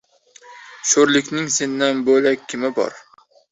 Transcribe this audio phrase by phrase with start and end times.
[0.91, 3.01] Sho‘rlikning sendan bo‘lak kimi bor!